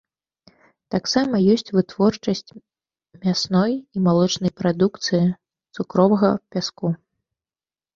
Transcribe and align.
Таксама 0.95 1.41
ёсць 1.55 1.73
вытворчасць 1.75 2.49
мясной 3.23 3.73
і 3.79 3.97
малочнай 4.11 4.51
прадукцыі, 4.63 5.25
цукровага 5.77 6.37
пяску. 6.55 6.87